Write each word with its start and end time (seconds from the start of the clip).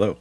Hello, 0.00 0.18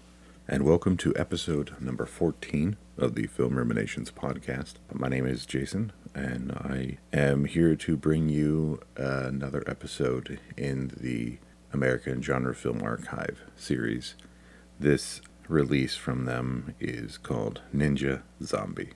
and 0.47 0.63
welcome 0.63 0.97
to 0.97 1.15
episode 1.15 1.79
number 1.79 2.07
14 2.07 2.77
of 2.97 3.13
the 3.13 3.27
Film 3.27 3.57
Ruminations 3.59 4.09
podcast. 4.09 4.77
My 4.91 5.07
name 5.07 5.27
is 5.27 5.45
Jason, 5.45 5.91
and 6.15 6.51
I 6.51 6.97
am 7.13 7.45
here 7.45 7.75
to 7.75 7.95
bring 7.95 8.27
you 8.27 8.81
another 8.95 9.63
episode 9.67 10.39
in 10.57 10.93
the 10.99 11.37
American 11.71 12.23
Genre 12.23 12.55
Film 12.55 12.81
Archive 12.81 13.43
series. 13.55 14.15
This 14.79 15.21
release 15.47 15.95
from 15.95 16.25
them 16.25 16.73
is 16.79 17.19
called 17.19 17.61
Ninja 17.71 18.23
Zombie. 18.41 18.93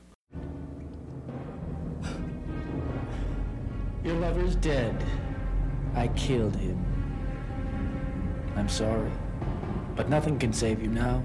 Your 4.04 4.16
lover's 4.16 4.56
dead. 4.56 5.06
I 5.94 6.08
killed 6.08 6.56
him. 6.56 6.84
I'm 8.56 8.68
sorry, 8.68 9.12
but 9.96 10.10
nothing 10.10 10.40
can 10.40 10.54
save 10.54 10.82
you 10.82 10.90
now. 10.90 11.24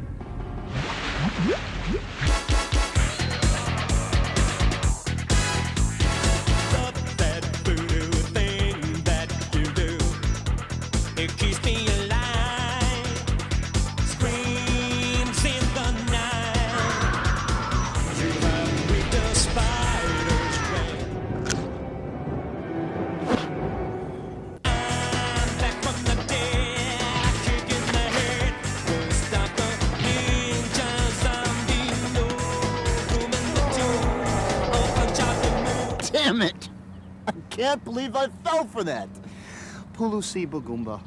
Can't 37.66 37.82
believe 37.82 38.14
I 38.14 38.28
fell 38.45 38.64
for 38.64 38.84
that. 38.84 39.09
Pulusi 39.92 40.48
Bagumba. 40.48 41.00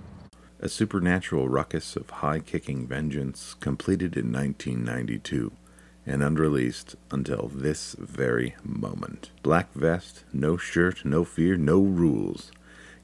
A 0.60 0.68
supernatural 0.68 1.48
ruckus 1.48 1.96
of 1.96 2.10
high 2.10 2.40
kicking 2.40 2.86
vengeance 2.86 3.54
completed 3.62 4.18
in 4.18 4.34
1992 4.34 5.54
and 6.06 6.22
unreleased 6.22 6.98
until 7.12 7.50
this 7.56 7.96
very 7.98 8.58
moment. 8.62 9.32
Black 9.42 9.72
vest, 9.72 10.26
no 10.34 10.58
shirt, 10.58 11.06
no 11.06 11.24
fear, 11.24 11.56
no 11.56 11.80
rules. 11.80 12.52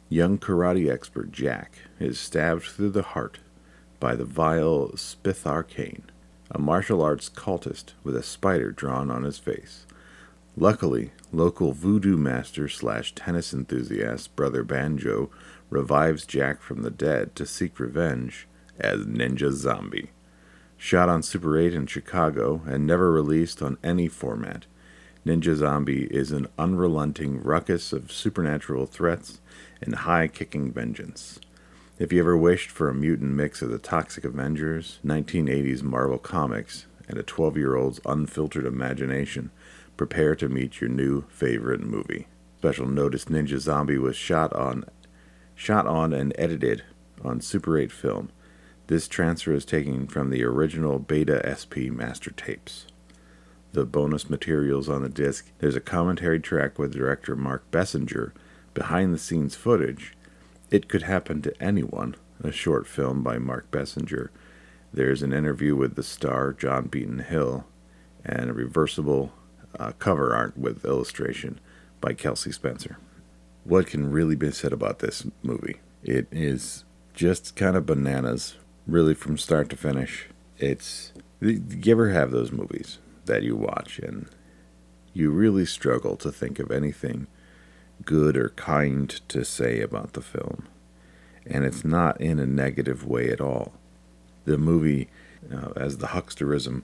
Young 0.09 0.37
karate 0.37 0.91
expert 0.91 1.31
Jack 1.31 1.77
is 1.97 2.19
stabbed 2.19 2.63
through 2.63 2.89
the 2.89 3.03
heart 3.03 3.39
by 4.01 4.17
the 4.17 4.25
vile 4.25 4.89
Spith 4.95 5.45
Arcane, 5.45 6.03
a 6.51 6.59
martial 6.59 7.01
arts 7.01 7.29
cultist 7.29 7.93
with 8.03 8.17
a 8.17 8.23
spider 8.23 8.71
drawn 8.73 9.09
on 9.09 9.23
his 9.23 9.37
face. 9.37 9.84
Luckily, 10.57 11.11
local 11.33 11.73
voodoo 11.73 12.15
master 12.15 12.69
slash 12.69 13.13
tennis 13.13 13.53
enthusiast 13.53 14.35
Brother 14.37 14.63
Banjo 14.63 15.29
revives 15.69 16.25
Jack 16.25 16.61
from 16.61 16.81
the 16.81 16.91
dead 16.91 17.35
to 17.35 17.45
seek 17.45 17.77
revenge 17.77 18.47
as 18.79 19.05
Ninja 19.05 19.51
Zombie. 19.51 20.11
Shot 20.77 21.09
on 21.09 21.23
Super 21.23 21.57
8 21.57 21.73
in 21.73 21.87
Chicago 21.87 22.61
and 22.65 22.87
never 22.87 23.11
released 23.11 23.61
on 23.61 23.77
any 23.83 24.07
format, 24.07 24.65
Ninja 25.25 25.55
Zombie 25.55 26.03
is 26.05 26.31
an 26.31 26.47
unrelenting 26.57 27.41
ruckus 27.41 27.91
of 27.91 28.11
supernatural 28.11 28.85
threats 28.85 29.41
and 29.81 29.95
high 29.95 30.27
kicking 30.27 30.71
vengeance. 30.71 31.39
If 31.97 32.13
you 32.13 32.19
ever 32.19 32.37
wished 32.37 32.69
for 32.69 32.89
a 32.89 32.93
mutant 32.93 33.31
mix 33.31 33.61
of 33.61 33.71
the 33.71 33.79
Toxic 33.79 34.23
Avengers, 34.23 34.99
1980s 35.03 35.81
Marvel 35.81 36.19
Comics, 36.19 36.85
and 37.07 37.17
a 37.17 37.23
12 37.23 37.57
year 37.57 37.75
old's 37.75 37.99
unfiltered 38.05 38.66
imagination, 38.66 39.51
prepare 39.97 40.35
to 40.35 40.49
meet 40.49 40.81
your 40.81 40.89
new 40.89 41.25
favorite 41.29 41.81
movie. 41.81 42.27
Special 42.59 42.88
notice 42.88 43.25
Ninja 43.25 43.59
Zombie 43.59 43.97
was 43.97 44.16
shot 44.16 44.53
on 44.53 44.85
shot 45.55 45.88
on 45.88 46.13
and 46.13 46.33
edited 46.38 46.83
on 47.23 47.41
Super 47.41 47.77
8 47.77 47.91
film. 47.91 48.29
This 48.88 49.07
transfer 49.07 49.53
is 49.53 49.65
taken 49.65 50.07
from 50.07 50.29
the 50.29 50.44
original 50.44 50.99
Beta 50.99 51.41
SP 51.45 51.89
master 51.89 52.31
tapes. 52.31 52.85
The 53.71 53.85
bonus 53.85 54.29
materials 54.29 54.88
on 54.88 55.01
the 55.01 55.09
disc, 55.09 55.51
there's 55.59 55.75
a 55.75 55.81
commentary 55.81 56.39
track 56.39 56.77
with 56.77 56.94
director 56.94 57.35
Mark 57.35 57.69
Bessenger, 57.71 58.33
behind 58.73 59.13
the 59.13 59.17
scenes 59.17 59.55
footage, 59.55 60.13
It 60.69 60.88
Could 60.88 61.03
Happen 61.03 61.41
to 61.41 61.61
Anyone, 61.61 62.15
a 62.44 62.51
short 62.51 62.85
film 62.85 63.23
by 63.23 63.38
Mark 63.38 63.71
Bessenger. 63.71 64.31
There's 64.95 65.23
an 65.23 65.33
interview 65.33 65.75
with 65.75 65.95
the 65.95 66.03
star 66.03 66.53
John 66.53 66.88
Beaton 66.88 67.19
Hill, 67.19 67.66
and 68.23 68.50
a 68.50 68.53
reversible 68.53 69.33
uh, 69.78 69.91
cover 70.00 70.33
art 70.33 70.57
with 70.57 70.85
illustration 70.85 71.59
by 72.00 72.13
Kelsey 72.13 72.53
Spencer. 72.53 72.97
What 73.66 73.88
can 73.88 74.09
really 74.09 74.38
be 74.38 74.51
said 74.51 74.72
about 74.72 75.00
this 75.00 75.28
movie? 75.44 75.81
It 76.01 76.29
is 76.31 76.85
just 77.13 77.57
kind 77.57 77.75
of 77.75 77.85
bananas, 77.85 78.56
really 78.88 79.13
from 79.13 79.38
start 79.38 79.67
to 79.72 79.75
finish. 79.75 80.29
It's 80.59 81.12
you 81.41 81.62
ever 81.88 82.12
have 82.12 82.31
those 82.31 82.53
movies 82.53 83.00
that 83.25 83.44
you 83.44 83.57
watch 83.57 84.00
and 84.00 84.29
you 85.12 85.29
really 85.29 85.66
struggle 85.66 86.16
to 86.16 86.31
think 86.31 86.57
of 86.57 86.72
anything 86.72 87.27
good 88.06 88.38
or 88.38 88.53
kind 88.56 89.09
to 89.27 89.44
say 89.44 89.81
about 89.81 90.13
the 90.13 90.22
film, 90.22 90.69
and 91.45 91.66
it's 91.66 91.83
not 91.83 92.22
in 92.22 92.39
a 92.39 92.45
negative 92.45 93.06
way 93.06 93.29
at 93.29 93.41
all. 93.41 93.73
The 94.45 94.57
movie, 94.57 95.09
uh, 95.53 95.69
as 95.75 95.97
the 95.97 96.07
hucksterism 96.07 96.83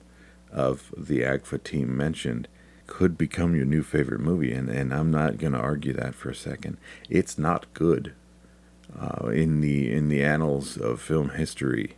of 0.50 0.92
the 0.96 1.20
AGFA 1.20 1.62
team 1.62 1.96
mentioned, 1.96 2.48
could 2.86 3.16
become 3.16 3.54
your 3.54 3.64
new 3.64 3.82
favorite 3.82 4.20
movie, 4.20 4.52
and, 4.52 4.68
and 4.68 4.92
I'm 4.92 5.10
not 5.10 5.38
going 5.38 5.54
to 5.54 5.58
argue 5.58 5.92
that 5.94 6.14
for 6.14 6.30
a 6.30 6.34
second. 6.34 6.76
It's 7.08 7.38
not 7.38 7.72
good. 7.72 8.12
Uh, 8.98 9.28
in 9.28 9.62
the 9.62 9.90
in 9.90 10.08
the 10.08 10.22
annals 10.22 10.76
of 10.76 11.00
film 11.00 11.30
history, 11.30 11.96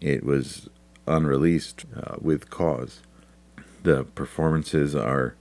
it 0.00 0.24
was 0.24 0.68
unreleased 1.06 1.84
uh, 1.96 2.16
with 2.20 2.50
cause. 2.50 3.02
The 3.84 4.04
performances 4.04 4.96
are 4.96 5.36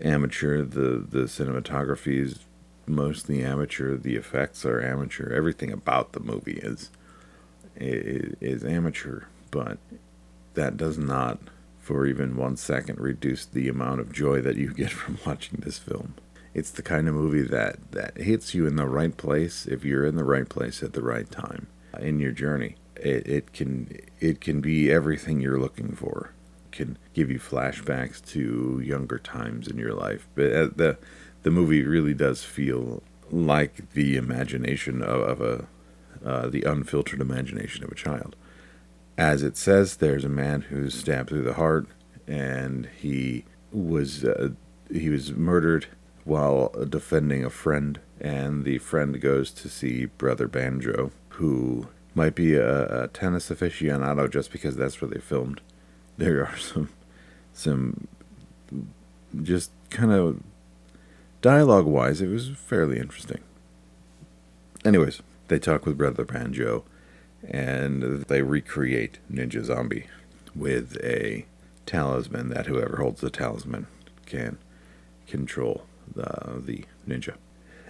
amateur. 0.00 0.62
the 0.62 1.04
The 1.08 1.24
cinematography 1.24 2.20
is 2.20 2.44
mostly 2.86 3.42
amateur. 3.42 3.96
The 3.96 4.14
effects 4.14 4.64
are 4.64 4.80
amateur. 4.80 5.34
Everything 5.34 5.72
about 5.72 6.12
the 6.12 6.20
movie 6.20 6.60
is 6.62 6.90
is, 7.76 8.34
is 8.40 8.64
amateur, 8.64 9.24
but 9.50 9.78
that 10.54 10.76
does 10.76 10.98
not 10.98 11.38
for 11.78 12.06
even 12.06 12.36
one 12.36 12.56
second 12.56 12.98
reduce 12.98 13.44
the 13.44 13.68
amount 13.68 14.00
of 14.00 14.12
joy 14.12 14.40
that 14.40 14.56
you 14.56 14.72
get 14.72 14.90
from 15.00 15.18
watching 15.26 15.60
this 15.60 15.78
film. 15.78 16.14
It's 16.54 16.70
the 16.70 16.82
kind 16.82 17.08
of 17.08 17.14
movie 17.14 17.42
that, 17.42 17.92
that 17.92 18.16
hits 18.16 18.54
you 18.54 18.66
in 18.66 18.76
the 18.76 18.86
right 18.86 19.16
place 19.16 19.66
if 19.66 19.84
you're 19.84 20.06
in 20.06 20.16
the 20.16 20.24
right 20.24 20.48
place 20.48 20.82
at 20.82 20.92
the 20.92 21.02
right 21.02 21.28
time 21.30 21.66
in 22.00 22.20
your 22.20 22.32
journey. 22.32 22.76
It, 22.96 23.26
it 23.26 23.52
can 23.52 23.98
it 24.20 24.40
can 24.40 24.60
be 24.60 24.90
everything 24.90 25.40
you're 25.40 25.60
looking 25.60 25.94
for. 25.94 26.30
It 26.66 26.76
can 26.76 26.98
give 27.12 27.28
you 27.28 27.40
flashbacks 27.40 28.24
to 28.26 28.80
younger 28.80 29.18
times 29.18 29.66
in 29.66 29.78
your 29.78 29.94
life. 29.94 30.28
But 30.36 30.52
uh, 30.52 30.68
the 30.74 30.98
the 31.42 31.50
movie 31.50 31.82
really 31.82 32.14
does 32.14 32.44
feel 32.44 33.02
like 33.30 33.92
the 33.92 34.16
imagination 34.16 35.02
of, 35.02 35.20
of 35.22 35.40
a 35.40 35.66
uh, 36.24 36.48
the 36.48 36.62
unfiltered 36.62 37.20
imagination 37.20 37.84
of 37.84 37.92
a 37.92 37.94
child 37.94 38.34
as 39.16 39.42
it 39.42 39.56
says, 39.56 39.96
there's 39.96 40.24
a 40.24 40.28
man 40.28 40.62
who's 40.62 40.94
stabbed 40.94 41.28
through 41.28 41.42
the 41.42 41.54
heart, 41.54 41.86
and 42.26 42.88
he 43.00 43.44
was 43.70 44.24
uh, 44.24 44.50
he 44.90 45.08
was 45.08 45.32
murdered 45.32 45.86
while 46.24 46.68
defending 46.88 47.44
a 47.44 47.50
friend. 47.50 48.00
And 48.20 48.64
the 48.64 48.78
friend 48.78 49.20
goes 49.20 49.50
to 49.52 49.68
see 49.68 50.06
Brother 50.06 50.48
Banjo, 50.48 51.10
who 51.30 51.88
might 52.14 52.34
be 52.34 52.54
a, 52.54 53.04
a 53.04 53.08
tennis 53.08 53.50
aficionado 53.50 54.30
just 54.30 54.50
because 54.50 54.76
that's 54.76 55.00
where 55.00 55.10
they 55.10 55.20
filmed. 55.20 55.60
There 56.16 56.46
are 56.46 56.56
some 56.58 56.88
some 57.52 58.08
just 59.42 59.70
kind 59.90 60.12
of 60.12 60.40
dialogue 61.40 61.86
wise, 61.86 62.20
it 62.20 62.28
was 62.28 62.48
fairly 62.48 62.98
interesting. 62.98 63.40
Anyways, 64.84 65.22
they 65.48 65.58
talk 65.58 65.86
with 65.86 65.98
Brother 65.98 66.24
Banjo 66.24 66.84
and 67.46 68.02
they 68.24 68.42
recreate 68.42 69.18
Ninja 69.30 69.64
Zombie 69.64 70.06
with 70.54 70.96
a 71.02 71.46
talisman 71.86 72.48
that 72.48 72.66
whoever 72.66 72.96
holds 72.96 73.20
the 73.20 73.30
talisman 73.30 73.86
can 74.26 74.58
control 75.26 75.84
the 76.14 76.60
the 76.64 76.84
ninja. 77.06 77.34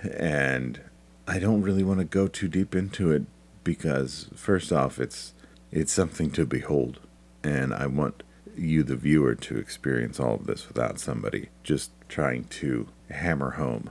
And 0.02 0.80
I 1.26 1.38
don't 1.38 1.62
really 1.62 1.84
want 1.84 2.00
to 2.00 2.04
go 2.04 2.26
too 2.26 2.48
deep 2.48 2.74
into 2.74 3.10
it 3.12 3.22
because 3.62 4.28
first 4.34 4.72
off 4.72 4.98
it's 4.98 5.32
it's 5.70 5.92
something 5.92 6.30
to 6.32 6.44
behold 6.44 7.00
and 7.42 7.72
I 7.74 7.86
want 7.86 8.22
you 8.56 8.82
the 8.82 8.96
viewer 8.96 9.34
to 9.34 9.56
experience 9.56 10.20
all 10.20 10.34
of 10.34 10.46
this 10.46 10.68
without 10.68 11.00
somebody 11.00 11.48
just 11.62 11.90
trying 12.08 12.44
to 12.44 12.88
hammer 13.10 13.52
home 13.52 13.90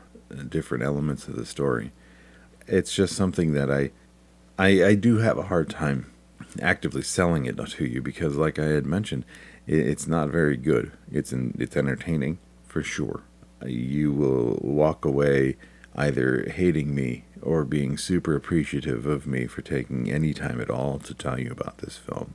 different 0.49 0.83
elements 0.83 1.27
of 1.27 1.35
the 1.35 1.45
story. 1.45 1.91
It's 2.67 2.93
just 2.93 3.15
something 3.15 3.53
that 3.53 3.71
I 3.71 3.91
I, 4.57 4.83
I 4.85 4.95
do 4.95 5.17
have 5.17 5.37
a 5.37 5.43
hard 5.43 5.69
time 5.69 6.11
actively 6.61 7.01
selling 7.01 7.45
it 7.45 7.57
to 7.57 7.85
you 7.85 8.01
because, 8.01 8.35
like 8.35 8.59
I 8.59 8.65
had 8.65 8.85
mentioned, 8.85 9.25
it, 9.65 9.79
it's 9.79 10.07
not 10.07 10.29
very 10.29 10.57
good. 10.57 10.91
It's 11.11 11.33
in, 11.33 11.55
it's 11.59 11.75
entertaining 11.75 12.37
for 12.67 12.83
sure. 12.83 13.23
You 13.65 14.11
will 14.11 14.59
walk 14.61 15.05
away 15.05 15.57
either 15.95 16.49
hating 16.49 16.93
me 16.93 17.23
or 17.41 17.63
being 17.65 17.97
super 17.97 18.35
appreciative 18.35 19.05
of 19.05 19.25
me 19.25 19.47
for 19.47 19.61
taking 19.61 20.11
any 20.11 20.33
time 20.33 20.61
at 20.61 20.69
all 20.69 20.99
to 20.99 21.13
tell 21.13 21.39
you 21.39 21.51
about 21.51 21.79
this 21.79 21.97
film. 21.97 22.33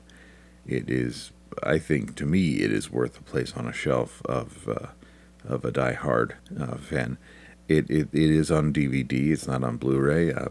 It 0.66 0.90
is, 0.90 1.32
I 1.62 1.78
think, 1.78 2.14
to 2.16 2.26
me, 2.26 2.56
it 2.56 2.72
is 2.72 2.90
worth 2.90 3.18
a 3.18 3.22
place 3.22 3.54
on 3.56 3.66
a 3.66 3.72
shelf 3.72 4.22
of 4.24 4.68
uh, 4.68 4.88
of 5.46 5.64
a 5.64 5.70
die-hard 5.70 6.36
uh, 6.60 6.76
fan. 6.76 7.16
It, 7.68 7.90
it 7.90 8.08
it 8.12 8.30
is 8.30 8.50
on 8.50 8.72
DVD. 8.72 9.30
It's 9.30 9.46
not 9.46 9.62
on 9.62 9.76
Blu-ray. 9.76 10.32
Uh, 10.32 10.48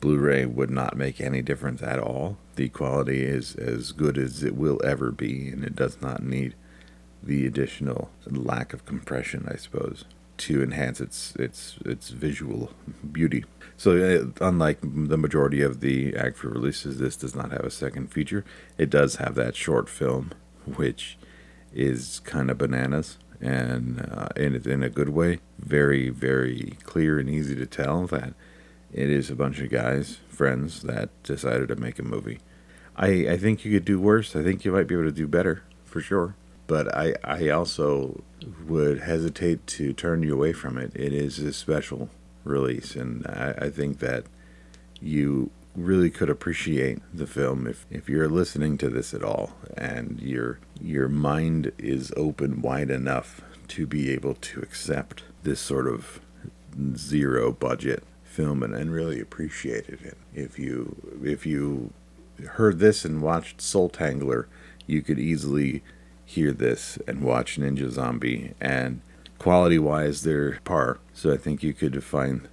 Blu-ray 0.00 0.46
would 0.46 0.70
not 0.70 0.96
make 0.96 1.20
any 1.20 1.42
difference 1.42 1.82
at 1.82 1.98
all. 1.98 2.36
The 2.56 2.68
quality 2.68 3.22
is 3.22 3.54
as 3.56 3.92
good 3.92 4.16
as 4.18 4.42
it 4.42 4.54
will 4.54 4.80
ever 4.84 5.10
be, 5.10 5.48
and 5.48 5.64
it 5.64 5.76
does 5.76 6.00
not 6.00 6.22
need 6.22 6.54
the 7.22 7.46
additional 7.46 8.10
lack 8.26 8.72
of 8.72 8.86
compression, 8.86 9.46
I 9.50 9.56
suppose, 9.56 10.04
to 10.38 10.62
enhance 10.62 11.00
its 11.00 11.34
its 11.36 11.76
its 11.84 12.10
visual 12.10 12.70
beauty. 13.12 13.44
So, 13.76 13.96
uh, 13.96 14.46
unlike 14.46 14.80
the 14.82 15.18
majority 15.18 15.62
of 15.62 15.80
the 15.80 16.12
AGFA 16.12 16.44
releases, 16.44 16.98
this 16.98 17.16
does 17.16 17.34
not 17.34 17.50
have 17.52 17.64
a 17.64 17.70
second 17.70 18.12
feature. 18.12 18.44
It 18.78 18.90
does 18.90 19.16
have 19.16 19.34
that 19.36 19.56
short 19.56 19.88
film, 19.88 20.32
which 20.76 21.18
is 21.72 22.20
kind 22.20 22.50
of 22.50 22.58
bananas, 22.58 23.18
and 23.40 24.00
uh, 24.12 24.28
in 24.36 24.54
in 24.54 24.82
a 24.82 24.90
good 24.90 25.10
way. 25.10 25.40
Very 25.58 26.10
very 26.10 26.76
clear 26.84 27.18
and 27.18 27.28
easy 27.28 27.54
to 27.56 27.66
tell 27.66 28.06
that 28.08 28.34
it 28.92 29.08
is 29.08 29.30
a 29.30 29.36
bunch 29.36 29.60
of 29.60 29.70
guys, 29.70 30.18
friends, 30.28 30.82
that 30.82 31.10
decided 31.22 31.68
to 31.68 31.76
make 31.76 31.98
a 31.98 32.02
movie. 32.02 32.40
I, 32.96 33.08
I 33.30 33.36
think 33.36 33.64
you 33.64 33.72
could 33.72 33.84
do 33.84 34.00
worse. 34.00 34.34
I 34.34 34.42
think 34.42 34.64
you 34.64 34.72
might 34.72 34.88
be 34.88 34.94
able 34.94 35.04
to 35.04 35.12
do 35.12 35.28
better, 35.28 35.62
for 35.84 36.00
sure. 36.00 36.34
But 36.66 36.94
I, 36.94 37.14
I 37.24 37.48
also 37.48 38.22
would 38.66 39.00
hesitate 39.00 39.66
to 39.68 39.92
turn 39.92 40.22
you 40.22 40.34
away 40.34 40.52
from 40.52 40.76
it. 40.76 40.92
It 40.94 41.12
is 41.12 41.38
a 41.38 41.52
special 41.52 42.10
release, 42.44 42.96
and 42.96 43.26
I, 43.26 43.54
I 43.58 43.70
think 43.70 43.98
that 44.00 44.24
you 45.00 45.50
really 45.74 46.10
could 46.10 46.28
appreciate 46.28 46.98
the 47.14 47.26
film 47.26 47.66
if, 47.66 47.86
if 47.90 48.08
you're 48.08 48.28
listening 48.28 48.76
to 48.78 48.88
this 48.88 49.14
at 49.14 49.22
all 49.22 49.52
and 49.76 50.20
your 50.20 50.58
your 50.82 51.08
mind 51.08 51.72
is 51.78 52.12
open 52.16 52.62
wide 52.62 52.90
enough 52.90 53.42
to 53.68 53.86
be 53.86 54.10
able 54.10 54.34
to 54.34 54.60
accept 54.60 55.22
this 55.42 55.60
sort 55.60 55.86
of 55.86 56.20
zero 56.96 57.52
budget 57.52 58.02
film 58.24 58.62
and, 58.62 58.74
and 58.74 58.92
really 58.92 59.20
appreciated 59.20 60.00
it. 60.02 60.16
If 60.34 60.58
you 60.58 60.96
if 61.22 61.44
you 61.46 61.92
heard 62.52 62.78
this 62.78 63.04
and 63.04 63.22
watched 63.22 63.58
Soultangler, 63.58 64.46
you 64.86 65.02
could 65.02 65.18
easily 65.18 65.82
hear 66.24 66.52
this 66.52 66.98
and 67.06 67.22
watch 67.22 67.58
Ninja 67.58 67.90
Zombie 67.90 68.54
and 68.60 69.00
quality 69.38 69.78
wise 69.78 70.22
they're 70.22 70.60
par. 70.64 70.98
So 71.12 71.32
I 71.32 71.36
think 71.36 71.62
you 71.62 71.72
could 71.72 72.02
find 72.04 72.48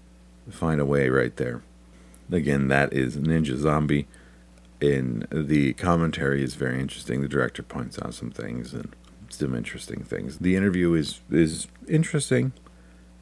find 0.49 0.81
a 0.81 0.85
way 0.85 1.09
right 1.09 1.35
there. 1.35 1.61
Again, 2.31 2.67
that 2.67 2.91
is 2.91 3.17
Ninja 3.17 3.57
Zombie. 3.57 4.07
In 4.79 5.27
the 5.31 5.73
commentary 5.73 6.43
is 6.43 6.53
very 6.55 6.79
interesting. 6.79 7.21
The 7.21 7.27
director 7.27 7.63
points 7.63 7.97
out 8.01 8.13
some 8.13 8.29
things 8.29 8.73
and 8.73 8.95
some 9.29 9.55
interesting 9.55 10.03
things. 10.03 10.37
The 10.37 10.55
interview 10.55 10.93
is 10.93 11.21
is 11.31 11.67
interesting. 11.87 12.53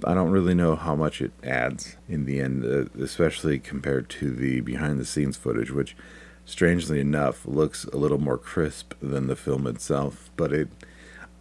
I 0.04 0.13
don't 0.13 0.31
really 0.31 0.54
know 0.54 0.75
how 0.75 0.96
much 0.96 1.22
it 1.22 1.31
adds 1.42 1.96
in 2.10 2.25
the 2.25 2.42
end, 2.42 2.66
uh, 2.66 3.02
especially 3.02 3.60
compared 3.60 4.10
to 4.10 4.31
the 4.31 4.60
behind 4.60 5.00
the 5.00 5.06
scenes 5.06 5.38
footage, 5.38 5.72
which 5.72 5.96
strangely 6.44 7.00
enough 7.00 7.46
looks 7.46 7.86
a 7.86 7.98
little 7.98 8.18
more 8.18 8.38
crisp 8.38 8.94
than 9.02 9.28
the 9.28 9.36
film 9.38 9.66
itself. 9.66 10.30
But 10.36 10.52
it, 10.52 10.68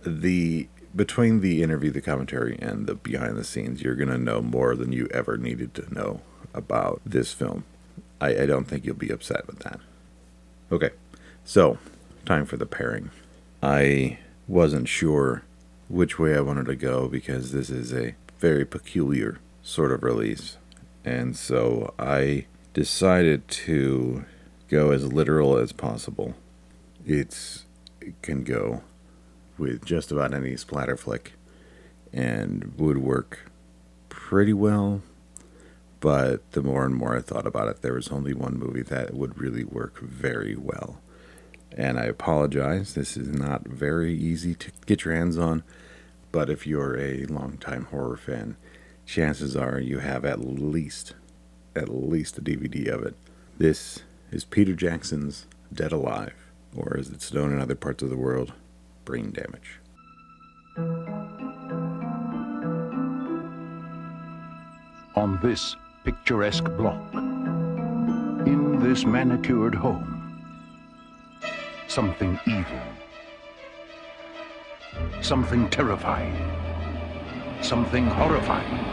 the 0.03 0.69
between 0.95 1.41
the 1.41 1.63
interview, 1.65 1.91
the 1.91 2.01
commentary, 2.01 2.57
and 2.63 2.87
the 2.87 2.95
behind 2.95 3.37
the 3.37 3.45
scenes, 3.45 3.83
you're 3.83 3.97
gonna 3.97 4.19
know 4.19 4.41
more 4.41 4.77
than 4.77 4.93
you 4.93 5.09
ever 5.11 5.37
needed 5.37 5.75
to 5.75 5.93
know 5.93 6.21
about 6.55 7.01
this 7.05 7.33
film. 7.33 7.65
I, 8.21 8.43
I 8.43 8.47
don't 8.47 8.67
think 8.67 8.85
you'll 8.85 8.95
be 8.95 9.11
upset 9.11 9.49
with 9.49 9.59
that. 9.61 9.81
Okay, 10.73 10.91
so 11.45 11.79
time 12.25 12.47
for 12.47 12.57
the 12.57 12.67
pairing. 12.67 13.11
I 13.63 14.19
wasn't 14.49 14.89
sure 14.89 15.43
which 15.89 16.19
way 16.19 16.37
I 16.37 16.41
wanted 16.41 16.67
to 16.67 16.77
go 16.77 17.09
because 17.09 17.53
this 17.53 17.71
is 17.71 17.93
a 17.93 18.15
very 18.39 18.65
peculiar 18.65 19.39
sort 19.63 19.93
of 19.93 20.03
release. 20.03 20.57
And 21.05 21.37
so 21.37 21.93
I 21.99 22.47
decided 22.73 23.47
to 23.49 24.25
go 24.69 24.91
as 24.91 25.13
literal 25.13 25.57
as 25.57 25.73
possible. 25.73 26.35
It's 27.07 27.65
it 28.01 28.21
can 28.23 28.45
go 28.45 28.83
with 29.59 29.85
just 29.85 30.11
about 30.11 30.35
any 30.35 30.57
splatter 30.57 30.97
flick 30.97 31.33
and 32.13 32.75
would 32.77 32.99
work 32.99 33.51
pretty 34.09 34.53
well. 34.53 35.03
But 36.05 36.53
the 36.53 36.61
more 36.61 36.85
and 36.85 36.95
more 36.95 37.17
I 37.17 37.23
thought 37.23 37.47
about 37.47 37.69
it, 37.69 37.81
there 37.81 37.95
was 37.95 38.09
only 38.09 38.35
one 38.35 38.59
movie 38.59 38.83
that 38.83 39.15
would 39.15 39.39
really 39.39 39.65
work 39.65 40.01
very 40.01 40.55
well. 40.55 41.01
And 41.73 41.99
I 41.99 42.05
apologize, 42.05 42.93
this 42.93 43.17
is 43.17 43.29
not 43.29 43.67
very 43.67 44.13
easy 44.13 44.55
to 44.55 44.71
get 44.85 45.07
your 45.07 45.15
hands 45.15 45.39
on. 45.39 45.63
But 46.31 46.51
if 46.51 46.67
you're 46.67 47.01
a 47.01 47.25
longtime 47.25 47.87
horror 47.87 48.19
fan, 48.19 48.59
chances 49.07 49.57
are 49.57 49.81
you 49.81 50.01
have 50.01 50.27
at 50.27 50.41
least, 50.41 51.15
at 51.75 51.89
least 51.89 52.37
a 52.37 52.43
DVD 52.43 52.89
of 52.89 53.03
it. 53.03 53.17
This 53.57 54.01
is 54.31 54.45
Peter 54.45 54.75
Jackson's 54.75 55.47
Dead 55.73 55.91
Alive, 55.91 56.35
or 56.77 56.99
as 56.99 57.09
it's 57.09 57.33
known 57.33 57.51
in 57.51 57.61
other 57.61 57.77
parts 57.77 58.03
of 58.03 58.11
the 58.11 58.19
world, 58.19 58.53
Brain 59.07 59.31
Damage. 59.31 59.81
on 65.17 65.39
this 65.41 65.77
picturesque 66.05 66.65
block, 66.77 67.15
in 68.47 68.79
this 68.79 69.07
manicured 69.07 69.75
home, 69.75 70.39
something 71.89 72.39
evil, 72.47 72.83
something 75.23 75.69
terrifying, 75.71 76.37
something 77.63 78.07
horrifying 78.07 78.85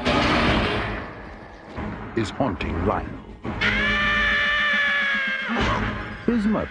is 2.16 2.30
haunting 2.30 2.86
Lionel. 2.86 3.10
His 6.26 6.46
mother, 6.46 6.70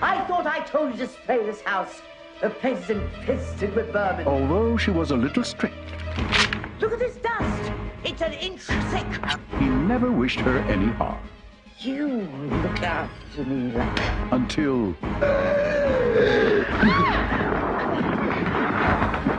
I 0.00 0.24
thought 0.28 0.46
I 0.46 0.60
told 0.60 0.92
you 0.92 0.98
to 0.98 1.08
spray 1.08 1.44
this 1.44 1.62
house. 1.62 2.00
The 2.40 2.50
place 2.50 2.78
is 2.84 2.90
infested 2.90 3.74
with 3.74 3.92
vermin. 3.92 4.26
although 4.26 4.76
she 4.76 4.92
was 4.92 5.10
a 5.10 5.16
little 5.16 5.42
strict, 5.42 5.74
Look 6.80 6.92
at 6.92 6.98
this 6.98 7.16
an 8.22 8.32
inch 8.34 8.60
thick. 8.62 9.06
he 9.58 9.64
never 9.66 10.10
wished 10.12 10.40
her 10.40 10.58
any 10.70 10.86
harm 10.92 11.18
You 11.78 12.06
look 12.62 12.82
after 12.82 13.44
me 13.44 13.72
like 13.72 13.98
until 14.32 14.94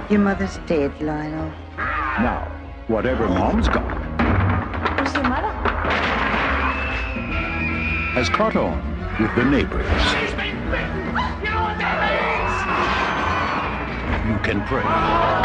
Your 0.10 0.20
mother's 0.20 0.58
dead, 0.66 0.92
Lionel. 1.02 1.52
now, 1.78 2.52
whatever 2.88 3.28
mom's 3.30 3.68
got 3.68 3.84
Who's 5.00 5.14
your 5.14 5.24
mother? 5.24 5.52
has 8.14 8.28
caught 8.30 8.56
on 8.56 8.78
with 9.22 9.34
the 9.36 9.46
neighbors. 9.46 9.86
You 9.86 9.94
know 11.48 11.62
what 11.64 11.78
that 11.80 12.02
You 14.28 14.38
can 14.44 14.66
pray. 14.68 14.84
Oh, 14.84 15.42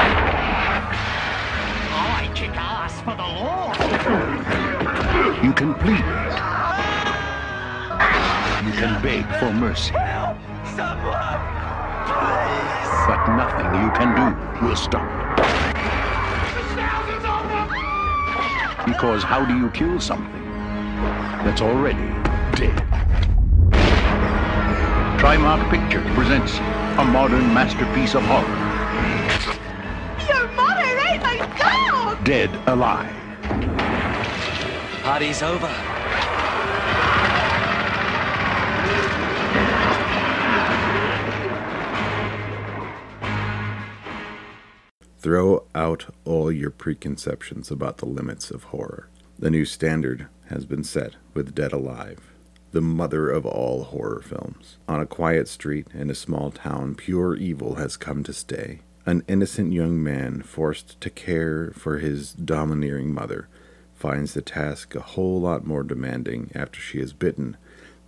Ass 2.48 2.65
for 3.06 3.14
the 3.14 3.22
law. 3.22 3.72
You 5.44 5.52
can 5.52 5.74
plead. 5.74 6.06
You 8.66 8.72
can 8.80 9.00
beg 9.00 9.24
for 9.38 9.52
mercy. 9.52 9.94
Someone, 10.74 11.40
But 13.06 13.22
nothing 13.38 13.68
you 13.82 13.90
can 13.98 14.10
do 14.18 14.66
will 14.66 14.74
stop. 14.74 15.06
Because 18.84 19.22
how 19.22 19.44
do 19.44 19.56
you 19.56 19.70
kill 19.70 20.00
something 20.00 20.44
that's 21.44 21.60
already 21.60 22.08
dead? 22.58 22.76
Trimark 25.20 25.62
Pictures 25.70 26.06
presents 26.16 26.58
a 26.98 27.04
modern 27.04 27.54
masterpiece 27.54 28.16
of 28.16 28.24
horror, 28.24 28.65
Dead 32.26 32.50
Alive. 32.66 33.14
Party's 35.04 35.44
over. 35.44 35.68
Throw 45.20 45.68
out 45.72 46.06
all 46.24 46.50
your 46.50 46.70
preconceptions 46.70 47.70
about 47.70 47.98
the 47.98 48.06
limits 48.06 48.50
of 48.50 48.64
horror. 48.64 49.08
The 49.38 49.52
new 49.52 49.64
standard 49.64 50.26
has 50.48 50.66
been 50.66 50.82
set 50.82 51.14
with 51.32 51.54
Dead 51.54 51.72
Alive, 51.72 52.18
the 52.72 52.80
mother 52.80 53.30
of 53.30 53.46
all 53.46 53.84
horror 53.84 54.20
films. 54.20 54.78
On 54.88 54.98
a 54.98 55.06
quiet 55.06 55.46
street 55.46 55.86
in 55.94 56.10
a 56.10 56.14
small 56.16 56.50
town, 56.50 56.96
pure 56.96 57.36
evil 57.36 57.76
has 57.76 57.96
come 57.96 58.24
to 58.24 58.32
stay. 58.32 58.80
An 59.08 59.22
innocent 59.28 59.72
young 59.72 60.02
man, 60.02 60.42
forced 60.42 61.00
to 61.00 61.10
care 61.10 61.70
for 61.76 61.98
his 61.98 62.32
domineering 62.32 63.14
mother, 63.14 63.46
finds 63.94 64.34
the 64.34 64.42
task 64.42 64.96
a 64.96 65.00
whole 65.00 65.40
lot 65.40 65.64
more 65.64 65.84
demanding 65.84 66.50
after 66.56 66.80
she 66.80 66.98
is 66.98 67.12
bitten 67.12 67.56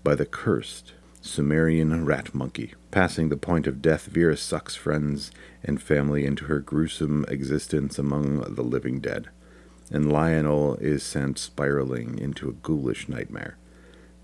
by 0.03 0.17
the 0.17 0.27
cursed 0.27 0.95
Sumerian 1.21 2.05
rat 2.05 2.35
monkey. 2.35 2.75
Passing 2.91 3.29
the 3.29 3.37
point 3.37 3.69
of 3.69 3.81
death, 3.81 4.07
Vera 4.07 4.37
sucks 4.37 4.75
friends 4.75 5.31
and 5.63 5.81
family 5.81 6.27
into 6.27 6.47
her 6.47 6.59
gruesome 6.59 7.25
existence 7.29 7.97
among 7.97 8.41
the 8.57 8.65
living 8.65 8.99
dead, 8.99 9.29
and 9.93 10.11
Lionel 10.11 10.75
is 10.81 11.05
sent 11.05 11.39
spiraling 11.39 12.19
into 12.19 12.49
a 12.49 12.55
ghoulish 12.55 13.09
nightmare. 13.09 13.57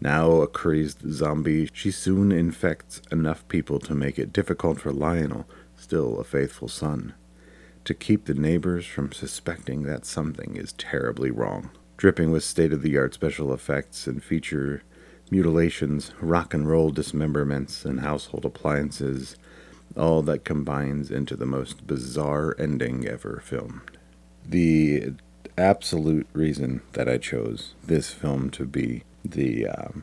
Now 0.01 0.41
a 0.41 0.49
crazed 0.49 1.09
zombie, 1.09 1.71
she 1.73 1.93
soon 1.93 2.33
infects 2.33 3.01
enough 3.13 3.47
people 3.47 3.79
to 3.79 3.95
make 3.95 4.19
it 4.19 4.33
difficult 4.33 4.81
for 4.81 4.93
Lionel, 4.93 5.47
still 5.77 6.19
a 6.19 6.25
faithful 6.25 6.69
son, 6.69 7.15
to 7.85 7.95
keep 7.95 8.25
the 8.25 8.35
neighbors 8.35 8.87
from 8.87 9.13
suspecting 9.13 9.83
that 9.83 10.07
something 10.07 10.57
is 10.57 10.73
terribly 10.73 11.31
wrong. 11.31 11.71
Dripping 11.97 12.31
with 12.31 12.43
state 12.43 12.73
of 12.73 12.83
the 12.83 12.97
art 12.97 13.15
special 13.15 13.53
effects 13.53 14.07
and 14.07 14.23
feature 14.23 14.83
mutilations, 15.31 16.13
rock 16.21 16.55
and 16.55 16.69
roll 16.69 16.91
dismemberments, 16.91 17.85
and 17.85 18.01
household 18.01 18.45
appliances, 18.45 19.37
all 19.97 20.23
that 20.23 20.45
combines 20.45 21.11
into 21.11 21.37
the 21.37 21.47
most 21.47 21.87
bizarre 21.87 22.57
ending 22.59 23.07
ever 23.07 23.43
filmed. 23.45 23.99
The 24.47 25.15
absolute 25.57 26.27
reason 26.33 26.83
that 26.93 27.09
I 27.09 27.19
chose 27.19 27.75
this 27.85 28.11
film 28.11 28.51
to 28.51 28.65
be 28.65 29.05
the 29.25 29.69
um, 29.69 30.03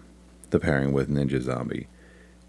the 0.50 0.60
pairing 0.60 0.94
with 0.94 1.10
Ninja 1.10 1.42
Zombie 1.42 1.88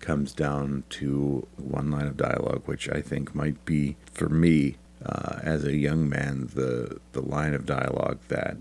comes 0.03 0.33
down 0.33 0.83
to 0.91 1.47
one 1.57 1.91
line 1.91 2.07
of 2.07 2.19
dialogue, 2.19 2.63
which 2.67 2.91
I 2.91 3.01
think 3.01 3.35
might 3.35 3.65
be 3.65 3.97
for 4.13 4.29
me 4.29 4.77
uh, 5.05 5.39
as 5.43 5.65
a 5.65 5.77
young 5.77 6.09
man 6.09 6.51
the 6.55 7.01
the 7.13 7.23
line 7.23 7.55
of 7.55 7.65
dialogue 7.65 8.19
that 8.29 8.57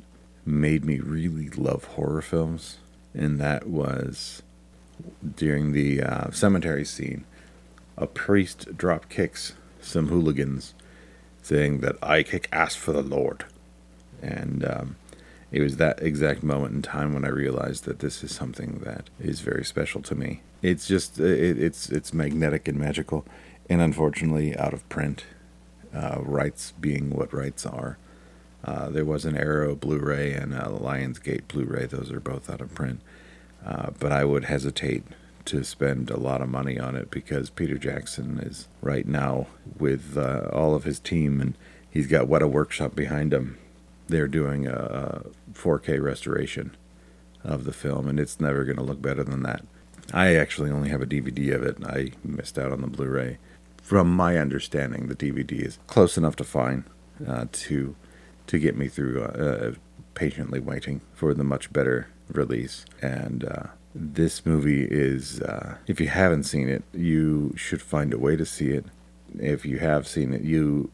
made 0.45 0.85
me 0.85 0.99
really 0.99 1.49
love 1.49 1.83
horror 1.83 2.21
films, 2.21 2.77
and 3.13 3.39
that 3.39 3.67
was 3.67 4.41
during 5.35 5.73
the 5.73 6.01
uh, 6.01 6.31
cemetery 6.31 6.85
scene. 6.85 7.25
A 7.97 8.07
priest 8.07 8.77
drop 8.77 9.09
kicks 9.09 9.53
some 9.81 10.07
hooligans, 10.07 10.73
saying 11.41 11.81
that 11.81 11.97
I 12.01 12.23
kick 12.23 12.47
ass 12.51 12.75
for 12.75 12.93
the 12.93 13.01
Lord, 13.01 13.45
and 14.21 14.65
um, 14.65 14.95
it 15.51 15.61
was 15.61 15.77
that 15.77 16.01
exact 16.01 16.43
moment 16.43 16.73
in 16.73 16.81
time 16.81 17.13
when 17.13 17.25
I 17.25 17.29
realized 17.29 17.83
that 17.85 17.99
this 17.99 18.23
is 18.23 18.33
something 18.33 18.81
that 18.85 19.09
is 19.19 19.41
very 19.41 19.65
special 19.65 20.01
to 20.03 20.15
me. 20.15 20.41
It's 20.61 20.87
just 20.87 21.19
it, 21.19 21.61
it's 21.61 21.89
it's 21.89 22.13
magnetic 22.13 22.67
and 22.67 22.79
magical, 22.79 23.25
and 23.69 23.81
unfortunately 23.81 24.55
out 24.57 24.73
of 24.73 24.87
print. 24.89 25.25
Uh, 25.93 26.21
rights 26.21 26.71
being 26.79 27.09
what 27.09 27.33
rights 27.33 27.65
are. 27.65 27.97
Uh, 28.63 28.89
there 28.89 29.03
was 29.03 29.25
an 29.25 29.35
Arrow 29.35 29.75
Blu-ray 29.75 30.31
and 30.31 30.53
a 30.53 30.67
Lionsgate 30.67 31.49
Blu-ray; 31.49 31.85
those 31.87 32.11
are 32.13 32.21
both 32.21 32.49
out 32.49 32.61
of 32.61 32.73
print. 32.73 33.01
Uh, 33.65 33.89
but 33.99 34.13
I 34.13 34.23
would 34.23 34.45
hesitate 34.45 35.03
to 35.45 35.63
spend 35.65 36.09
a 36.09 36.17
lot 36.17 36.41
of 36.41 36.47
money 36.47 36.79
on 36.79 36.95
it 36.95 37.11
because 37.11 37.49
Peter 37.49 37.77
Jackson 37.77 38.39
is 38.39 38.69
right 38.81 39.05
now 39.05 39.47
with 39.77 40.17
uh, 40.17 40.49
all 40.53 40.75
of 40.75 40.85
his 40.85 40.99
team, 40.99 41.41
and 41.41 41.57
he's 41.89 42.07
got 42.07 42.27
Weta 42.27 42.49
Workshop 42.49 42.95
behind 42.95 43.33
him. 43.33 43.57
They're 44.11 44.27
doing 44.27 44.67
a 44.67 45.23
4K 45.53 46.01
restoration 46.01 46.75
of 47.43 47.63
the 47.63 47.73
film, 47.73 48.07
and 48.07 48.19
it's 48.19 48.39
never 48.39 48.63
going 48.63 48.77
to 48.77 48.83
look 48.83 49.01
better 49.01 49.23
than 49.23 49.43
that. 49.43 49.63
I 50.13 50.35
actually 50.35 50.69
only 50.69 50.89
have 50.89 51.01
a 51.01 51.05
DVD 51.05 51.55
of 51.55 51.63
it. 51.63 51.77
I 51.85 52.11
missed 52.23 52.59
out 52.59 52.71
on 52.71 52.81
the 52.81 52.87
Blu-ray. 52.87 53.37
From 53.81 54.13
my 54.15 54.37
understanding, 54.37 55.07
the 55.07 55.15
DVD 55.15 55.65
is 55.65 55.79
close 55.87 56.17
enough 56.17 56.35
to 56.37 56.43
fine 56.43 56.85
uh, 57.27 57.45
to 57.51 57.95
to 58.47 58.59
get 58.59 58.75
me 58.75 58.89
through 58.89 59.23
uh, 59.23 59.73
patiently 60.13 60.59
waiting 60.59 60.99
for 61.13 61.33
the 61.33 61.43
much 61.43 61.71
better 61.71 62.07
release. 62.27 62.85
And 63.01 63.45
uh, 63.45 63.63
this 63.95 64.45
movie 64.45 64.83
is, 64.83 65.41
uh, 65.41 65.77
if 65.87 66.01
you 66.01 66.09
haven't 66.09 66.43
seen 66.43 66.67
it, 66.67 66.83
you 66.93 67.53
should 67.55 67.81
find 67.81 68.13
a 68.13 68.19
way 68.19 68.35
to 68.35 68.45
see 68.45 68.71
it. 68.71 68.85
If 69.39 69.65
you 69.65 69.79
have 69.79 70.07
seen 70.07 70.33
it, 70.33 70.41
you, 70.41 70.91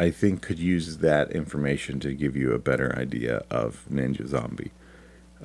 I 0.00 0.10
think, 0.10 0.42
could 0.42 0.58
use 0.58 0.98
that 0.98 1.32
information 1.32 1.98
to 2.00 2.14
give 2.14 2.36
you 2.36 2.52
a 2.52 2.58
better 2.58 2.96
idea 2.96 3.42
of 3.50 3.84
Ninja 3.90 4.26
Zombie. 4.26 4.70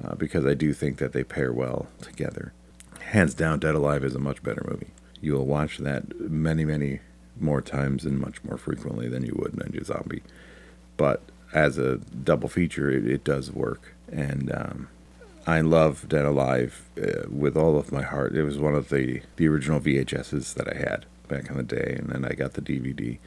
Uh, 0.02 0.16
because 0.16 0.46
I 0.46 0.56
do 0.56 0.74
think 0.74 0.98
that 0.98 1.14
they 1.14 1.24
pair 1.24 1.54
well 1.54 1.88
together. 2.02 2.52
Hands 3.00 3.34
down, 3.34 3.60
Dead 3.60 3.76
Alive 3.76 4.04
is 4.04 4.16
a 4.16 4.20
much 4.20 4.42
better 4.42 4.66
movie. 4.68 4.92
You 5.22 5.34
will 5.34 5.46
watch 5.46 5.78
that 5.78 6.20
many, 6.20 6.66
many 6.66 7.02
more 7.40 7.62
times 7.62 8.04
and 8.04 8.20
much 8.20 8.44
more 8.44 8.58
frequently 8.58 9.08
than 9.08 9.24
you 9.24 9.36
would 9.38 9.52
Ninja 9.52 9.86
Zombie. 9.86 10.24
But 10.98 11.22
as 11.54 11.78
a 11.78 11.98
double 11.98 12.50
feature, 12.50 12.90
it, 12.90 13.06
it 13.06 13.24
does 13.24 13.52
work. 13.52 13.94
And 14.12 14.52
um, 14.52 14.88
I 15.46 15.62
love 15.62 16.10
Dead 16.10 16.26
Alive 16.26 16.90
uh, 16.98 17.30
with 17.30 17.56
all 17.56 17.78
of 17.78 17.92
my 17.92 18.02
heart. 18.02 18.36
It 18.36 18.44
was 18.44 18.58
one 18.58 18.76
of 18.76 18.90
the, 18.90 19.22
the 19.36 19.48
original 19.48 19.80
VHSs 19.80 20.56
that 20.56 20.68
I 20.68 20.78
had 20.78 21.06
back 21.28 21.50
in 21.50 21.58
the 21.58 21.64
day, 21.64 21.98
and 22.00 22.10
then 22.10 22.26
I 22.26 22.34
got 22.34 22.54
the 22.54 22.62
DVD. 22.62 23.20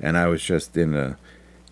And 0.00 0.16
I 0.16 0.26
was 0.26 0.42
just 0.42 0.76
in 0.76 0.94
a 0.94 1.16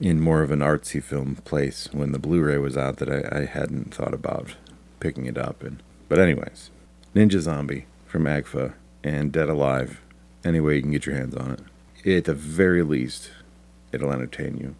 in 0.00 0.20
more 0.20 0.42
of 0.42 0.50
an 0.50 0.58
artsy 0.58 1.02
film 1.02 1.36
place 1.44 1.88
when 1.92 2.10
the 2.10 2.18
Blu-ray 2.18 2.58
was 2.58 2.76
out 2.76 2.96
that 2.96 3.08
I, 3.08 3.42
I 3.42 3.44
hadn't 3.44 3.94
thought 3.94 4.14
about 4.14 4.56
picking 4.98 5.26
it 5.26 5.38
up. 5.38 5.62
And 5.62 5.82
but 6.08 6.18
anyways, 6.18 6.70
Ninja 7.14 7.40
Zombie 7.40 7.86
from 8.06 8.24
AGFA 8.24 8.74
and 9.04 9.32
Dead 9.32 9.48
Alive. 9.48 10.00
Any 10.44 10.60
way 10.60 10.76
you 10.76 10.82
can 10.82 10.90
get 10.90 11.06
your 11.06 11.14
hands 11.14 11.34
on 11.36 11.52
it. 11.52 12.16
At 12.16 12.24
the 12.24 12.34
very 12.34 12.82
least, 12.82 13.30
it'll 13.92 14.12
entertain 14.12 14.56
you. 14.56 14.74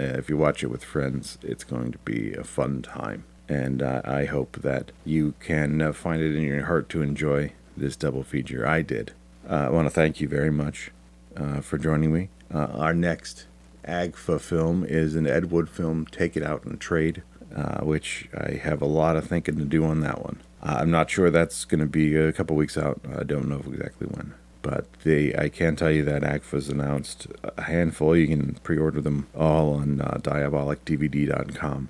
Uh, 0.00 0.18
if 0.18 0.28
you 0.28 0.36
watch 0.36 0.62
it 0.62 0.68
with 0.68 0.84
friends, 0.84 1.38
it's 1.42 1.64
going 1.64 1.92
to 1.92 1.98
be 1.98 2.32
a 2.32 2.44
fun 2.44 2.82
time. 2.82 3.24
And 3.48 3.82
uh, 3.82 4.00
I 4.04 4.24
hope 4.24 4.58
that 4.62 4.90
you 5.04 5.34
can 5.40 5.80
uh, 5.80 5.92
find 5.92 6.22
it 6.22 6.34
in 6.34 6.42
your 6.42 6.64
heart 6.64 6.88
to 6.90 7.02
enjoy 7.02 7.52
this 7.76 7.96
double 7.96 8.22
feature. 8.22 8.66
I 8.66 8.82
did. 8.82 9.12
Uh, 9.48 9.66
I 9.66 9.70
want 9.70 9.86
to 9.86 9.90
thank 9.90 10.20
you 10.20 10.28
very 10.28 10.50
much 10.50 10.90
uh, 11.36 11.60
for 11.60 11.78
joining 11.78 12.12
me. 12.12 12.30
Uh, 12.52 12.66
our 12.74 12.94
next 12.94 13.46
AGFA 13.86 14.40
film 14.40 14.84
is 14.84 15.14
an 15.14 15.26
Ed 15.26 15.50
Wood 15.50 15.68
film, 15.68 16.06
Take 16.06 16.36
It 16.36 16.42
Out 16.42 16.64
in 16.64 16.78
Trade, 16.78 17.22
uh, 17.54 17.80
which 17.80 18.28
I 18.36 18.52
have 18.52 18.82
a 18.82 18.86
lot 18.86 19.16
of 19.16 19.26
thinking 19.26 19.56
to 19.58 19.64
do 19.64 19.84
on 19.84 20.00
that 20.00 20.22
one. 20.22 20.40
Uh, 20.62 20.78
I'm 20.80 20.90
not 20.90 21.10
sure 21.10 21.30
that's 21.30 21.64
going 21.64 21.80
to 21.80 21.86
be 21.86 22.16
a 22.16 22.32
couple 22.32 22.56
weeks 22.56 22.76
out. 22.76 23.00
I 23.16 23.22
don't 23.22 23.48
know 23.48 23.62
exactly 23.66 24.06
when. 24.08 24.34
But 24.62 24.92
they, 25.04 25.32
I 25.34 25.48
can 25.48 25.76
tell 25.76 25.92
you 25.92 26.04
that 26.04 26.22
AGFA's 26.22 26.68
announced 26.68 27.28
a 27.44 27.62
handful. 27.62 28.16
You 28.16 28.26
can 28.26 28.54
pre 28.64 28.76
order 28.76 29.00
them 29.00 29.28
all 29.36 29.74
on 29.74 30.00
uh, 30.00 30.18
diabolicdvd.com, 30.20 31.88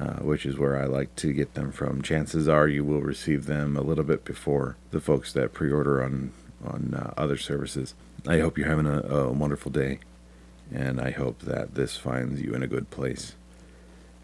uh, 0.00 0.12
which 0.20 0.46
is 0.46 0.56
where 0.56 0.80
I 0.80 0.84
like 0.84 1.16
to 1.16 1.32
get 1.32 1.54
them 1.54 1.72
from. 1.72 2.02
Chances 2.02 2.48
are 2.48 2.68
you 2.68 2.84
will 2.84 3.00
receive 3.00 3.46
them 3.46 3.76
a 3.76 3.80
little 3.80 4.04
bit 4.04 4.24
before 4.24 4.76
the 4.92 5.00
folks 5.00 5.32
that 5.32 5.52
pre 5.52 5.72
order 5.72 6.04
on, 6.04 6.32
on 6.64 6.94
uh, 6.94 7.14
other 7.16 7.36
services. 7.36 7.94
I 8.26 8.40
hope 8.40 8.58
you're 8.58 8.68
having 8.68 8.86
a, 8.86 9.00
a 9.00 9.32
wonderful 9.32 9.70
day 9.70 10.00
and 10.72 11.00
I 11.00 11.10
hope 11.10 11.40
that 11.40 11.74
this 11.74 11.96
finds 11.96 12.40
you 12.40 12.54
in 12.54 12.62
a 12.62 12.66
good 12.66 12.90
place. 12.90 13.34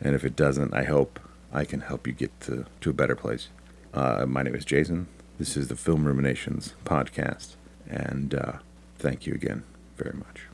And 0.01 0.15
if 0.15 0.25
it 0.25 0.37
doesn't, 0.37 0.75
I 0.75 0.85
hope 0.85 1.19
I 1.53 1.65
can 1.65 1.81
help 1.81 2.07
you 2.07 2.13
get 2.13 2.39
to, 2.43 2.67
to 2.81 2.91
a 2.91 2.93
better 2.93 3.17
place. 3.17 3.49
Uh, 3.93 4.27
my 4.27 4.43
name 4.43 4.55
is 4.55 4.65
Jason. 4.65 5.07
This 5.39 5.57
is 5.57 5.69
the 5.69 5.77
Film 5.77 6.05
Ruminations 6.05 6.75
podcast, 6.85 7.57
and 7.89 8.35
uh, 8.35 8.53
thank 8.99 9.27
you 9.27 9.35
again 9.35 9.65
very 9.97 10.17
much. 10.17 10.54